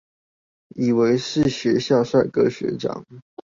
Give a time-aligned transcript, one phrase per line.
[0.75, 3.05] 以為是學校帥哥學長